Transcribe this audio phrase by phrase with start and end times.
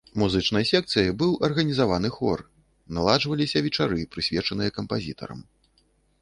[0.21, 2.39] Музычнай секцыяй быў арганізаваны хор,
[2.99, 5.39] наладжваліся вечары, прысвечаныя кампазітарам.